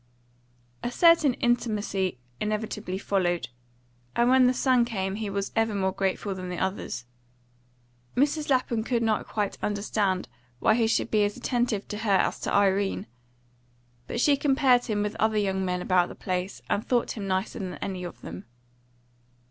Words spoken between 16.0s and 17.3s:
the place, and thought him